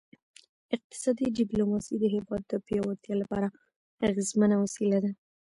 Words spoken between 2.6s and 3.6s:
پیاوړتیا لپاره